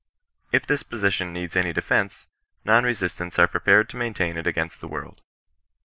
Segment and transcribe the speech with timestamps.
[0.51, 2.25] If this position needs any defence,
[2.65, 5.21] non resistants are prepared to maintain it against the world.